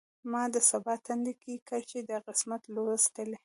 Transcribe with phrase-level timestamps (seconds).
[0.31, 3.37] ما د سبا تندی کې کرښې د قسمت لوستلي